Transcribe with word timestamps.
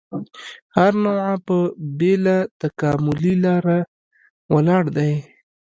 هره 0.75 0.97
نوعه 1.05 1.35
په 1.47 1.57
بېله 1.99 2.37
تکاملي 2.61 3.33
لاره 3.45 3.79
ولاړ 4.53 4.83
دی. 4.97 5.13